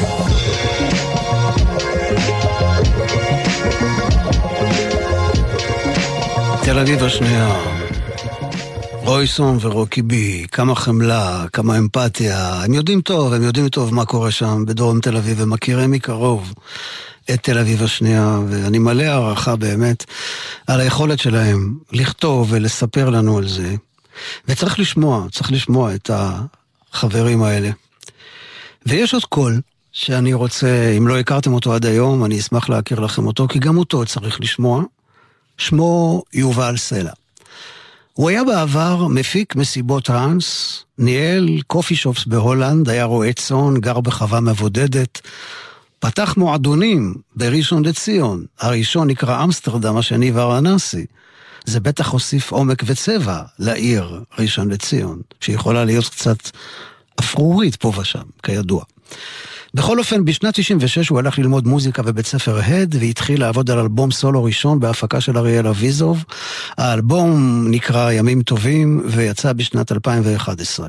[6.62, 7.48] תל אביב השנייה.
[9.04, 12.62] רויסון ורוקי בי, כמה חמלה, כמה אמפתיה.
[12.64, 16.54] הם יודעים טוב, הם יודעים טוב מה קורה שם בדרום תל אביב, הם מכירים מקרוב
[17.30, 20.04] את תל אביב השנייה, ואני מלא הערכה באמת
[20.66, 23.74] על היכולת שלהם לכתוב ולספר לנו על זה.
[24.48, 26.10] וצריך לשמוע, צריך לשמוע את
[26.92, 27.70] החברים האלה.
[28.86, 29.60] ויש עוד קול
[29.92, 33.78] שאני רוצה, אם לא הכרתם אותו עד היום, אני אשמח להכיר לכם אותו, כי גם
[33.78, 34.82] אותו צריך לשמוע.
[35.58, 37.12] שמו יובל סלע.
[38.12, 44.40] הוא היה בעבר מפיק מסיבות טראנס, ניהל coffee shops בהולנד, היה רועה צאן, גר בחווה
[44.40, 45.20] מבודדת,
[45.98, 51.06] פתח מועדונים בראשון לציון, הראשון נקרא אמסטרדם, השני ורנסי.
[51.64, 56.50] זה בטח הוסיף עומק וצבע לעיר ראשון לציון, שיכולה להיות קצת
[57.20, 58.84] אפרורית פה ושם, כידוע.
[59.74, 64.10] בכל אופן, בשנת 96 הוא הלך ללמוד מוזיקה בבית ספר הד, והתחיל לעבוד על אלבום
[64.10, 66.24] סולו ראשון בהפקה של אריאל אביזוב.
[66.78, 70.88] האלבום נקרא ימים טובים, ויצא בשנת 2011.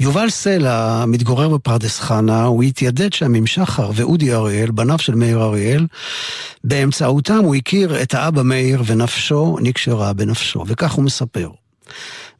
[0.00, 5.42] יובל סלע מתגורר בפרדס חנה, הוא התיידד שם עם שחר ואודי אריאל, בניו של מאיר
[5.42, 5.86] אריאל.
[6.64, 11.48] באמצעותם הוא הכיר את האבא מאיר, ונפשו נקשרה בנפשו, וכך הוא מספר.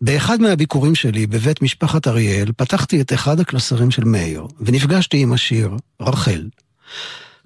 [0.01, 5.70] באחד מהביקורים שלי בבית משפחת אריאל, פתחתי את אחד הקלסרים של מאיר, ונפגשתי עם השיר,
[6.01, 6.49] רחל.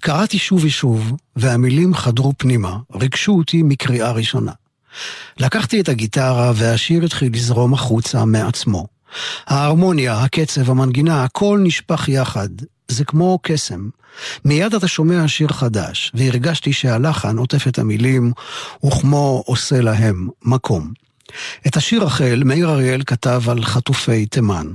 [0.00, 4.52] קראתי שוב ושוב, והמילים חדרו פנימה, ריגשו אותי מקריאה ראשונה.
[5.38, 8.86] לקחתי את הגיטרה, והשיר התחיל לזרום החוצה מעצמו.
[9.46, 12.48] ההרמוניה, הקצב, המנגינה, הכל נשפך יחד.
[12.88, 13.88] זה כמו קסם.
[14.44, 18.32] מיד אתה שומע שיר חדש, והרגשתי שהלחן עוטף את המילים,
[18.86, 20.92] וכמו עושה להם מקום.
[21.66, 24.66] את השיר רחל, מאיר אריאל כתב על חטופי תימן.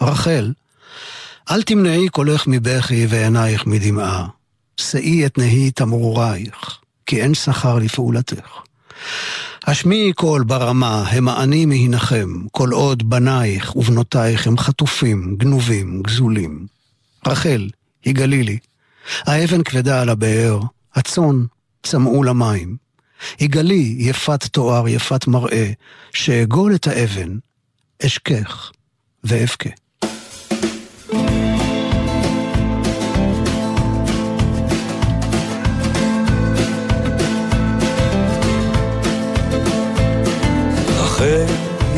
[0.00, 0.52] רחל,
[1.50, 4.26] אל תמנעי קולך מבכי ועינייך מדמעה.
[4.80, 8.48] שאי את נהי תמרורייך, כי אין שכר לפעולתך.
[9.66, 16.66] השמיעי קול ברמה, המעני מהנחם, כל עוד בנייך ובנותייך הם חטופים, גנובים, גזולים.
[17.26, 17.68] רחל,
[18.06, 18.58] יגלי לי,
[19.22, 20.60] האבן כבדה על הבאר,
[20.94, 21.44] הצאן
[21.82, 22.76] צמאו למים.
[23.40, 25.70] יגלי יפת תואר, יפת מראה,
[26.12, 27.38] שאגול את האבן,
[28.06, 28.72] אשכך
[29.24, 29.70] ואבכה.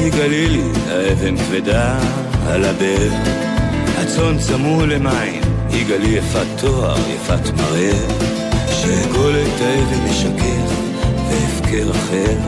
[0.07, 1.99] יגלי לי, האבן כבדה
[2.47, 3.13] על הבאר,
[3.99, 7.93] הצאן צמאו למים, יגלי יפת תואר, יפת מראה,
[8.69, 10.62] שאגול את האבן אשכך
[11.81, 12.39] רחל,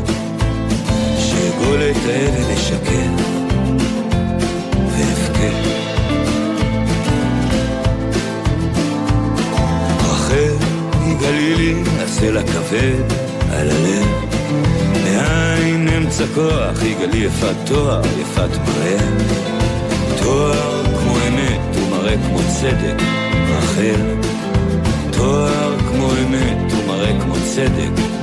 [1.18, 3.24] שאגול את האבן אשכך
[4.90, 5.48] ואבכה.
[10.00, 10.54] רחל
[11.06, 13.12] יגלי לי, הסלע כבד
[13.50, 14.06] על הלב,
[15.04, 18.98] מאין אמצע כוח, יגלי יפת תואר, יפת מראה.
[20.22, 23.02] תואר כמו אמת ומראה כמו צדק,
[23.48, 24.14] רחל.
[25.10, 28.13] תואר כמו אמת ומראה כמו צדק.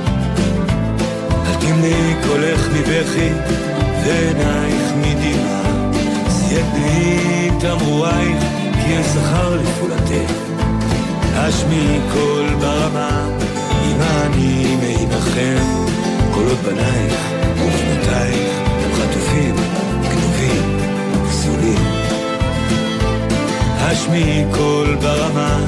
[1.62, 3.30] אל תמנעי קולך מבכי
[4.04, 5.90] ועינייך מדמעה.
[6.30, 6.62] שיא
[7.60, 8.42] תמרורייך,
[8.72, 10.32] כי אין שכר לפעולתך.
[11.34, 13.28] השמיעי קול ברמה,
[13.84, 15.64] עמני מעמכם,
[16.34, 17.20] כל עוד בנייך
[17.58, 19.54] ובנותייך הם חטופים,
[20.02, 20.78] גנובים,
[21.28, 21.84] פסולים.
[23.78, 25.58] השמיעי קול ברמה,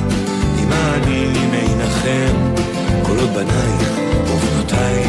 [1.50, 2.36] מעמכם,
[3.02, 3.90] כל עוד בנייך
[4.26, 5.03] ובנותייך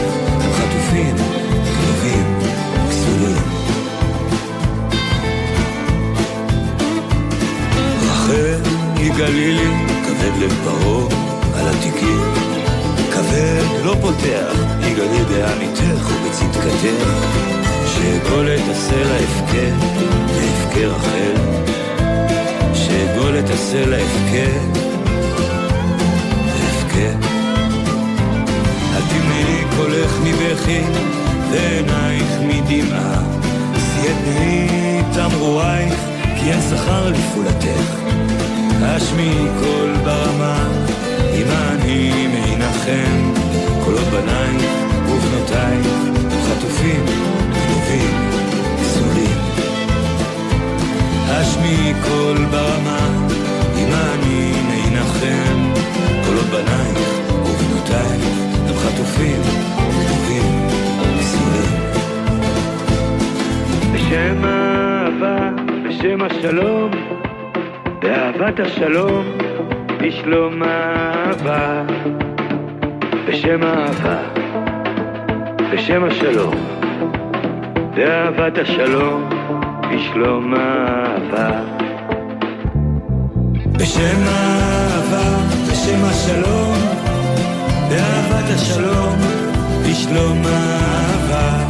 [8.26, 8.62] רחל
[8.98, 9.70] יגלי לי,
[10.06, 11.10] כבד לב ברור
[11.56, 12.34] על התיקים.
[13.14, 17.08] כבד לא פותח, יגלי בעמיתך ובצדקתך.
[17.86, 19.86] שאגול את הסלע אבכה,
[20.28, 21.36] ואבכה רחל.
[22.74, 24.52] שאגול את הסלע אבכה,
[26.46, 27.28] ואבכה.
[28.94, 30.82] אל תמנעי קולך מבכי,
[31.52, 33.22] ועינייך מדמעה.
[33.76, 35.94] שיא את נהי תמרורייך,
[36.40, 38.05] כי אין שכר לפעולתך.
[38.88, 40.68] השמיעי קול ברמה,
[41.34, 43.34] עמני מעינחם,
[43.86, 44.72] כל עוד בנייך
[45.10, 45.88] ובנותייך
[46.46, 47.06] חטופים,
[47.54, 48.14] גנובים,
[48.80, 49.38] פסולים.
[51.28, 53.08] השמיעי קול ברמה,
[53.78, 55.74] עמני מעינחם,
[56.26, 57.00] כל עוד בנייך
[57.32, 58.26] ובנותייך
[58.70, 59.42] הם חטופים,
[59.80, 60.68] גנובים,
[61.20, 61.82] פסולים.
[63.94, 65.50] בשם האהבה,
[65.84, 66.85] בשם השלום,
[68.38, 69.26] באהבת השלום,
[70.02, 71.84] בשלום האהבה.
[73.28, 74.18] בשם האהבה,
[75.72, 76.56] בשם השלום,
[77.96, 79.30] באהבת השלום,
[79.92, 81.50] בשלום האהבה.
[83.72, 85.38] בשם האהבה,
[85.72, 86.76] בשם השלום,
[87.90, 89.16] באהבת השלום,
[89.90, 91.66] בשלום האהבה.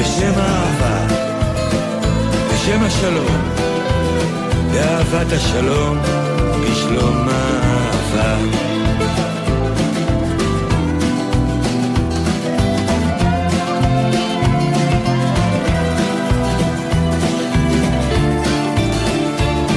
[0.00, 1.14] בשם האהבה,
[2.52, 3.75] בשם השלום,
[4.76, 5.98] באהבת השלום,
[6.62, 8.36] בשלום האהבה.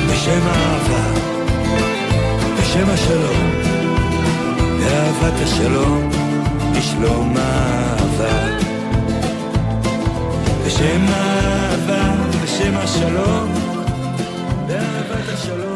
[0.08, 1.04] בשם האהבה,
[2.60, 3.52] בשם השלום,
[4.80, 6.10] באהבת השלום,
[6.78, 8.58] בשלום האהבה.
[10.66, 13.59] בשם האהבה, בשם השלום.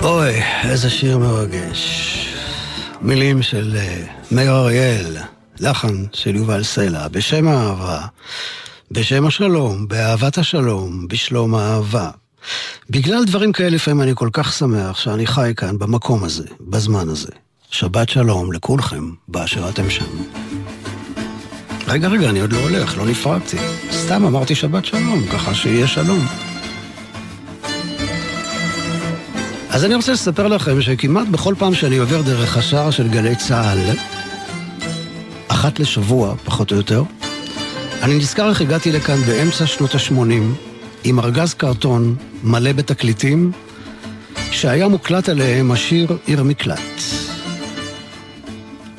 [0.04, 1.80] אוי, איזה שיר מרגש.
[3.02, 5.18] מילים של אה, מאיר אריאל,
[5.60, 8.02] לחן של יובל סלע, בשם האהבה,
[8.92, 12.10] בשם השלום, באהבת השלום, בשלום האהבה.
[12.90, 17.32] בגלל דברים כאלה לפעמים אני כל כך שמח שאני חי כאן, במקום הזה, בזמן הזה.
[17.72, 20.06] שבת שלום לכולכם, באשר אתם שם.
[21.88, 23.58] רגע, רגע, אני עוד לא הולך, לא נפרדתי.
[23.92, 26.53] סתם אמרתי שבת שלום, ככה שיהיה שלום.
[29.74, 33.80] אז אני רוצה לספר לכם שכמעט בכל פעם שאני עובר דרך השער של גלי צה"ל,
[35.48, 37.04] אחת לשבוע, פחות או יותר,
[38.02, 40.14] אני נזכר איך הגעתי לכאן באמצע שנות ה-80,
[41.04, 43.52] עם ארגז קרטון מלא בתקליטים,
[44.52, 46.80] שהיה מוקלט עליהם השיר עיר מקלט.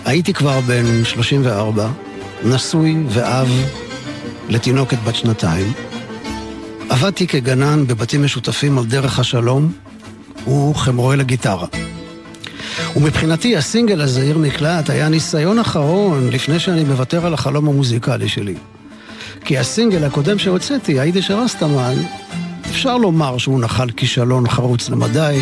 [0.05, 1.89] הייתי כבר בן 34,
[2.45, 3.49] נשוי ואב
[4.49, 5.73] לתינוקת בת שנתיים.
[6.89, 9.73] עבדתי כגנן בבתים משותפים על דרך השלום,
[10.45, 11.67] הוא חמרוי לגיטרה.
[12.97, 18.55] ומבחינתי הסינגל הזה, עיר נקלט, היה ניסיון אחרון לפני שאני מוותר על החלום המוזיקלי שלי.
[19.45, 21.95] כי הסינגל הקודם שהוצאתי, היידיש הרסטמן,
[22.71, 25.41] אפשר לומר שהוא נחל כישלון חרוץ למדי,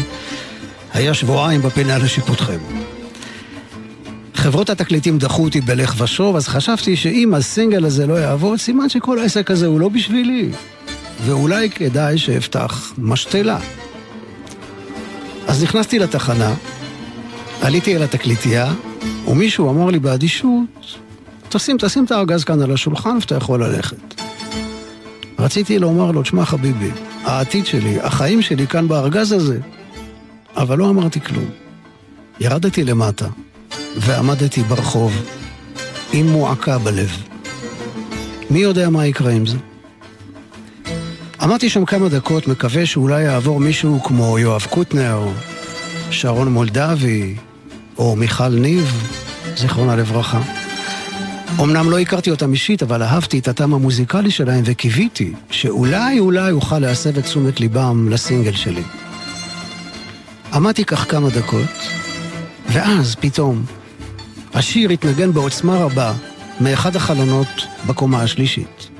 [0.92, 2.58] היה שבועיים בפינה לשיפוטכם.
[4.34, 9.18] חברות התקליטים דחו אותי בלך ושוב, אז חשבתי שאם הסינגל הזה לא יעבוד, סימן שכל
[9.18, 10.50] העסק הזה הוא לא בשבילי.
[11.26, 13.58] ואולי כדאי שאפתח משתלה.
[15.46, 16.54] אז נכנסתי לתחנה,
[17.62, 18.72] עליתי אל התקליטייה,
[19.28, 20.98] ומישהו אמר לי באדישות,
[21.48, 24.20] תשים, תשים את הארגז כאן על השולחן ואתה יכול ללכת.
[25.38, 26.90] רציתי לומר לו, תשמע חביבי,
[27.24, 29.58] העתיד שלי, החיים שלי כאן בארגז הזה.
[30.56, 31.44] אבל לא אמרתי כלום.
[32.40, 33.26] ירדתי למטה,
[33.96, 35.12] ועמדתי ברחוב,
[36.12, 37.10] עם מועקה בלב.
[38.50, 39.56] מי יודע מה יקרה עם זה?
[41.42, 45.28] עמדתי שם כמה דקות, מקווה שאולי יעבור מישהו כמו יואב קוטנר,
[46.10, 47.34] שרון מולדבי,
[47.98, 49.08] או מיכל ניב,
[49.56, 50.40] זיכרונה לברכה.
[51.60, 56.78] אמנם לא הכרתי אותם אישית, אבל אהבתי את הטעם המוזיקלי שלהם וקיוויתי שאולי אולי אוכל
[56.78, 58.82] להסב את תשומת ליבם לסינגל שלי.
[60.52, 61.88] עמדתי כך כמה דקות,
[62.72, 63.64] ואז פתאום
[64.54, 66.12] השיר התנגן בעוצמה רבה
[66.60, 68.91] מאחד החלונות בקומה השלישית.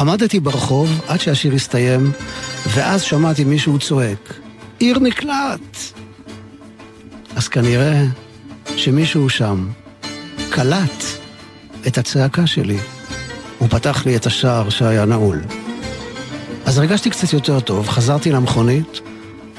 [0.00, 2.12] עמדתי ברחוב עד שהשיר הסתיים,
[2.66, 4.34] ואז שמעתי מישהו צועק,
[4.78, 5.76] עיר נקלט!
[7.36, 8.04] אז כנראה
[8.76, 9.68] שמישהו שם
[10.50, 11.04] קלט
[11.86, 12.78] את הצעקה שלי.
[13.58, 15.40] הוא פתח לי את השער שהיה נעול.
[16.64, 19.00] אז הרגשתי קצת יותר טוב, חזרתי למכונית,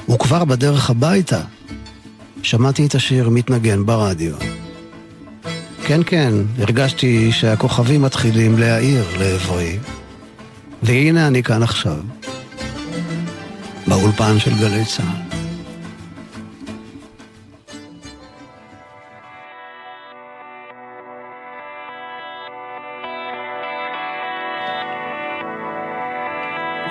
[0.08, 1.40] וכבר בדרך הביתה
[2.42, 4.34] שמעתי את השיר מתנגן ברדיו.
[5.84, 9.78] כן, כן, הרגשתי שהכוכבים מתחילים להאיר לעברי,
[10.82, 11.96] והנה אני כאן עכשיו,
[13.86, 15.30] באולפן של גלי צה"ל.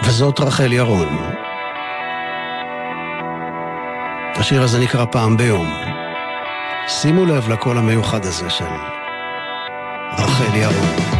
[0.03, 1.17] וזאת רחל ירון.
[4.35, 5.67] השיר הזה נקרא פעם ביום.
[6.87, 8.65] שימו לב לקול המיוחד הזה של
[10.17, 11.18] רחל ירון.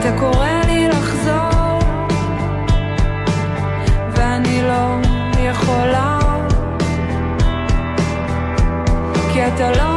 [0.00, 1.78] אתה קורא לי לחזור,
[4.10, 4.96] ואני לא
[5.38, 6.18] יכולה,
[9.32, 9.89] כי אתה לא...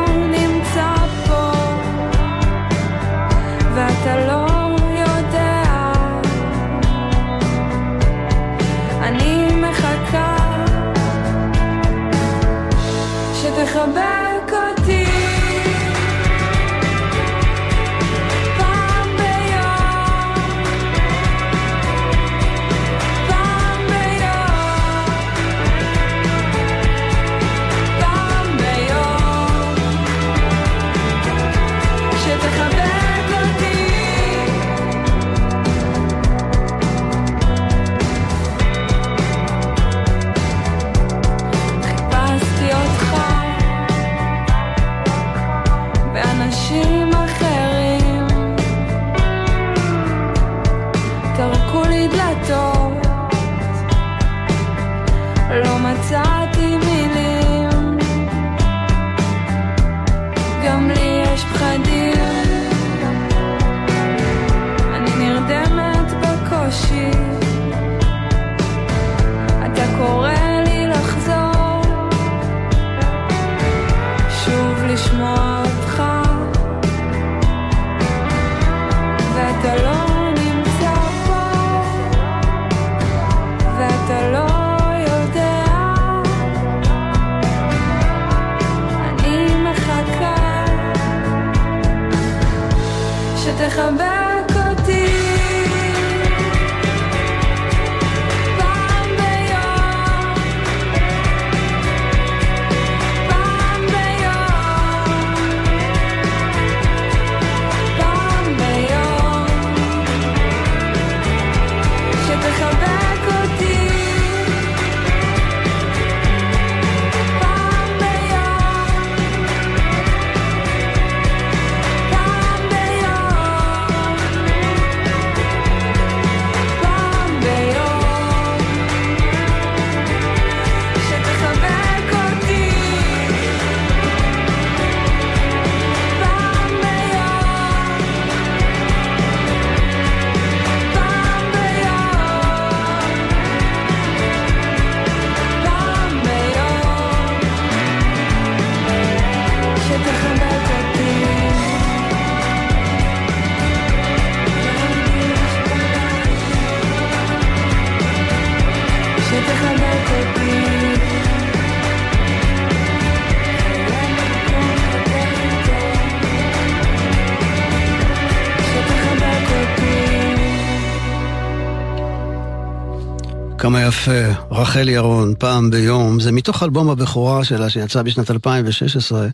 [174.74, 179.28] רחל ירון, פעם ביום, זה מתוך אלבום הבכורה שלה שיצא בשנת 2016,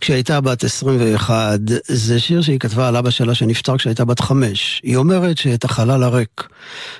[0.00, 4.80] כשהייתה בת 21, זה שיר שהיא כתבה על אבא שלה שנפטר כשהייתה בת חמש.
[4.84, 6.48] היא אומרת שאת החלל הריק,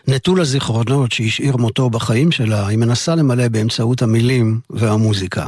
[0.06, 5.46] נטול הזיכרונות שהשאיר מותו בחיים שלה, היא מנסה למלא באמצעות המילים והמוזיקה.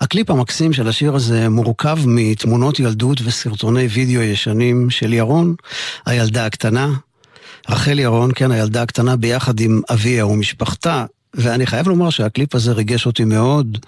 [0.00, 5.54] הקליפ המקסים של השיר הזה מורכב מתמונות ילדות וסרטוני וידאו ישנים של ירון,
[6.06, 6.88] הילדה הקטנה,
[7.68, 11.04] רחל ירון, כן, הילדה הקטנה ביחד עם אביה ומשפחתה,
[11.34, 13.78] ואני חייב לומר שהקליפ הזה ריגש אותי מאוד,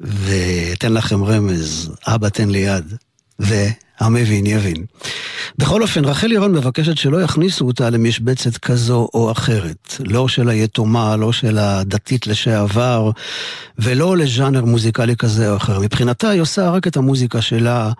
[0.00, 2.94] ואתן לכם רמז, אבא תן לי יד,
[3.38, 4.84] והמבין יבין.
[5.58, 9.94] בכל אופן, רחל ירון מבקשת שלא יכניסו אותה למשבצת כזו או אחרת.
[10.00, 13.10] לא של היתומה, לא של הדתית לשעבר,
[13.78, 15.80] ולא לז'אנר מוזיקלי כזה או אחר.
[15.80, 17.92] מבחינתה היא עושה רק את המוזיקה שלה,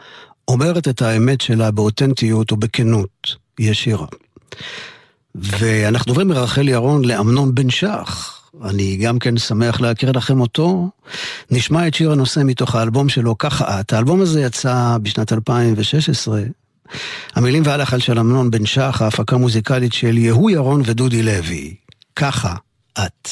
[0.48, 4.06] אומרת את האמת שלה באותנטיות ובכנות ישירה.
[5.34, 8.35] ואנחנו עוברים מרחל ירון לאמנון בן שח.
[8.64, 10.90] אני גם כן שמח להכיר לכם אותו.
[11.50, 13.92] נשמע את שיר הנושא מתוך האלבום שלו, ככה את.
[13.92, 16.42] האלבום הזה יצא בשנת 2016.
[17.34, 21.74] המילים והלחל של אמנון בן שח, ההפקה מוזיקלית של יהוא ירון ודודי לוי.
[22.16, 22.54] ככה
[22.98, 23.28] את.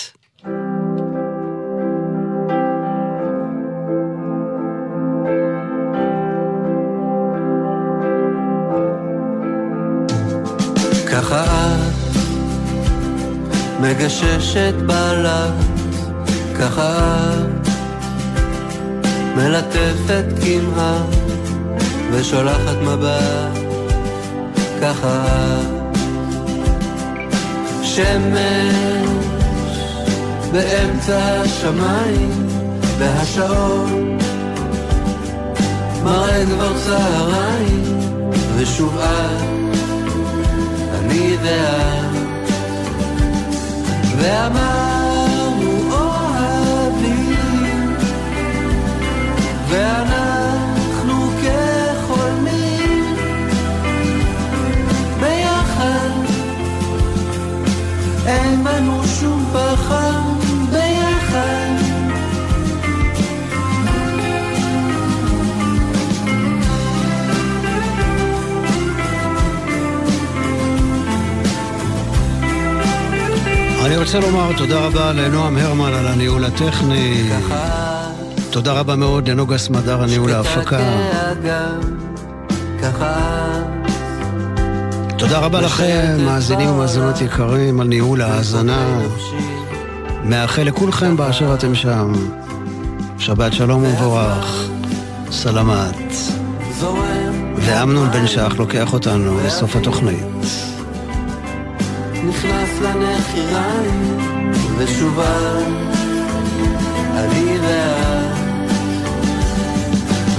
[13.85, 15.53] מגששת בלט,
[16.59, 17.21] ככה
[19.37, 21.03] מלטפת קמעה
[22.13, 23.59] ושולחת מבט,
[24.83, 25.25] ככה
[27.83, 28.75] שמש
[30.53, 32.49] באמצע השמיים
[32.99, 34.19] והשעון
[36.05, 38.01] מראה כבר צהריים
[38.57, 39.55] ושוב את
[40.95, 42.04] אני ואת,
[44.25, 47.37] ואמרנו אוהבים,
[49.69, 53.17] ואנחנו כחולמים,
[55.21, 56.11] ביחד,
[58.27, 60.14] אין בנו שום פחד,
[74.17, 77.31] רוצה לומר תודה רבה לנועם הרמן על הניהול הטכני.
[78.51, 80.79] תודה רבה מאוד לנוגה סמדר, הניהול ההפקה.
[85.19, 88.99] תודה רבה לכם, מאזינים ומאזינות יקרים, על ניהול ההאזנה.
[90.25, 92.13] מאחל לכולכם באשר אתם שם.
[93.19, 94.69] שבת שלום ומבורך.
[95.31, 96.13] סלמת.
[97.57, 100.74] ואמנון בן שח לוקח אותנו לסוף התוכנית.
[102.29, 104.21] נכנס לנחיריים
[104.79, 105.59] ושובה
[107.17, 108.35] אני ואת.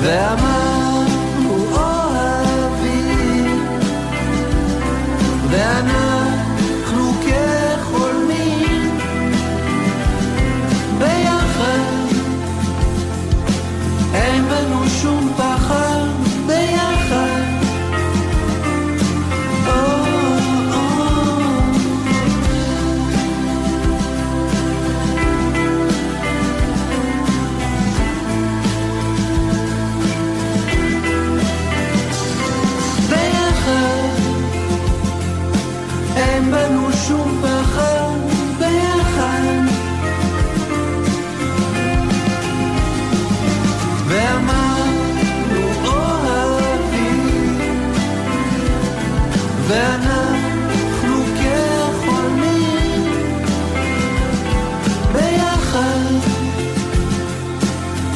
[0.01, 3.59] ואמרנו אוהבים
[5.49, 6.24] ואנחנו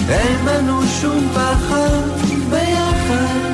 [0.10, 3.50] אין בנו שום פחד ביחד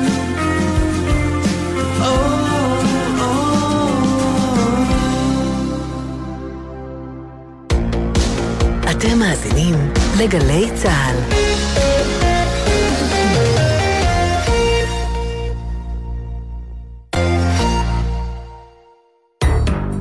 [8.90, 9.74] אתם מאזינים
[10.18, 11.16] לגלי צה"ל.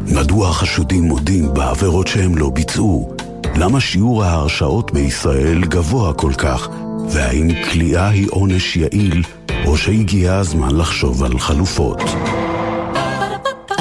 [0.07, 3.15] מדוע החשודים מודים בעבירות שהם לא ביצעו?
[3.57, 6.67] למה שיעור ההרשעות בישראל גבוה כל כך?
[7.09, 9.23] והאם כליאה היא עונש יעיל,
[9.65, 12.01] או שהגיע הזמן לחשוב על חלופות?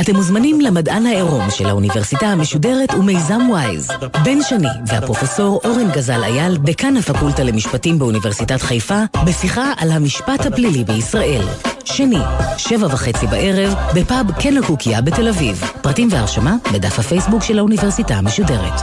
[0.01, 3.91] אתם מוזמנים למדען העירום של האוניברסיטה המשודרת ומיזם וויז.
[4.25, 10.85] בן שני והפרופסור אורן גזל אייל, דקן הפקולטה למשפטים באוניברסיטת חיפה, בשיחה על המשפט הפלילי
[10.85, 11.43] בישראל.
[11.85, 12.21] שני,
[12.57, 15.63] שבע וחצי בערב, בפאב כן לקוקייה בתל אביב.
[15.83, 18.81] פרטים והרשמה בדף הפייסבוק של האוניברסיטה המשודרת.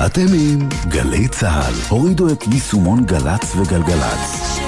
[0.00, 1.74] אתם עם גלי צה"ל.
[1.88, 4.58] הורידו את יישומון גל"צ וגלגלצ.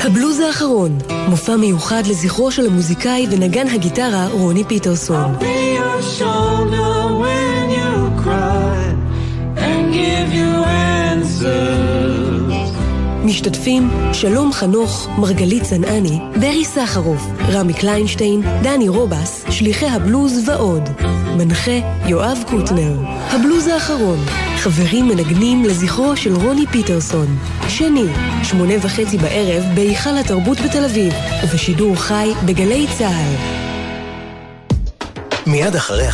[0.00, 0.98] הבלוז האחרון,
[1.28, 5.34] מופע מיוחד לזכרו של המוזיקאי ונגן הגיטרה רוני פיטרסון.
[13.32, 20.88] משתתפים שלום חנוך, מרגלית צנעני, ברי סחרוף, רמי קליינשטיין, דני רובס, שליחי הבלוז ועוד.
[21.36, 22.96] מנחה יואב קוטנר.
[23.06, 24.18] הבלוז האחרון,
[24.56, 27.38] חברים מנגנים לזכרו של רוני פיטרסון.
[27.68, 28.06] שני,
[28.42, 31.12] שמונה וחצי בערב בהיכל התרבות בתל אביב,
[31.44, 33.62] ובשידור חי בגלי צה"ל.
[35.46, 36.08] מיד אחרי